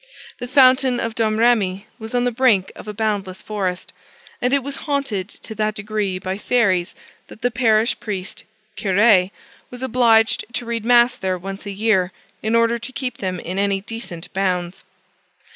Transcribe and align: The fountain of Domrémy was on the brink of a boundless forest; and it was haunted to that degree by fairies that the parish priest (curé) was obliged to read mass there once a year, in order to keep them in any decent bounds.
The 0.39 0.47
fountain 0.47 0.99
of 0.99 1.13
Domrémy 1.13 1.83
was 1.99 2.15
on 2.15 2.23
the 2.23 2.31
brink 2.31 2.71
of 2.75 2.87
a 2.87 2.91
boundless 2.91 3.39
forest; 3.43 3.93
and 4.41 4.51
it 4.51 4.63
was 4.63 4.75
haunted 4.89 5.29
to 5.29 5.53
that 5.53 5.75
degree 5.75 6.17
by 6.17 6.39
fairies 6.39 6.95
that 7.27 7.43
the 7.43 7.51
parish 7.51 7.99
priest 7.99 8.43
(curé) 8.75 9.29
was 9.69 9.83
obliged 9.83 10.43
to 10.53 10.65
read 10.65 10.85
mass 10.85 11.13
there 11.13 11.37
once 11.37 11.67
a 11.67 11.71
year, 11.71 12.11
in 12.41 12.55
order 12.55 12.79
to 12.79 12.91
keep 12.91 13.17
them 13.17 13.39
in 13.39 13.59
any 13.59 13.79
decent 13.81 14.33
bounds. 14.33 14.83